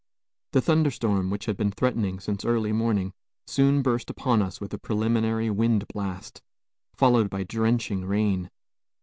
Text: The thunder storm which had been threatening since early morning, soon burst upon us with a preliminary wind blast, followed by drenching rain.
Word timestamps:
The 0.53 0.61
thunder 0.61 0.89
storm 0.89 1.29
which 1.29 1.45
had 1.45 1.55
been 1.55 1.69
threatening 1.69 2.19
since 2.19 2.43
early 2.43 2.71
morning, 2.71 3.13
soon 3.45 3.83
burst 3.83 4.09
upon 4.09 4.41
us 4.41 4.59
with 4.59 4.73
a 4.73 4.79
preliminary 4.79 5.51
wind 5.51 5.87
blast, 5.89 6.41
followed 6.95 7.29
by 7.29 7.43
drenching 7.43 8.05
rain. 8.05 8.49